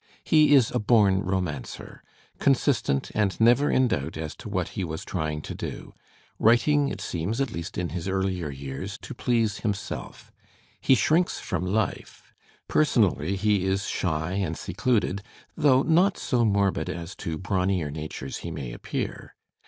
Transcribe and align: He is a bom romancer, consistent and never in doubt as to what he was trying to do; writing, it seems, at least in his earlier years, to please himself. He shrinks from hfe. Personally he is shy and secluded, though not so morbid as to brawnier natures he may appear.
He 0.23 0.55
is 0.55 0.71
a 0.71 0.79
bom 0.79 1.21
romancer, 1.21 2.01
consistent 2.39 3.11
and 3.13 3.39
never 3.39 3.69
in 3.69 3.87
doubt 3.87 4.17
as 4.17 4.35
to 4.37 4.49
what 4.49 4.69
he 4.69 4.83
was 4.83 5.05
trying 5.05 5.43
to 5.43 5.53
do; 5.53 5.93
writing, 6.39 6.89
it 6.89 6.99
seems, 6.99 7.39
at 7.39 7.51
least 7.51 7.77
in 7.77 7.89
his 7.89 8.07
earlier 8.07 8.49
years, 8.49 8.97
to 9.03 9.13
please 9.13 9.57
himself. 9.59 10.31
He 10.79 10.95
shrinks 10.95 11.37
from 11.39 11.65
hfe. 11.65 12.23
Personally 12.67 13.35
he 13.35 13.63
is 13.65 13.85
shy 13.85 14.31
and 14.41 14.57
secluded, 14.57 15.21
though 15.55 15.83
not 15.83 16.17
so 16.17 16.43
morbid 16.45 16.89
as 16.89 17.13
to 17.17 17.37
brawnier 17.37 17.91
natures 17.91 18.37
he 18.37 18.49
may 18.49 18.73
appear. 18.73 19.35